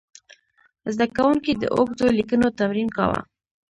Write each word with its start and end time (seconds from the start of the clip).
زده 0.93 1.05
کوونکي 1.17 1.51
د 1.55 1.63
اوږدو 1.75 2.07
لیکنو 2.17 2.47
تمرین 2.59 2.89
کاوه. 2.97 3.19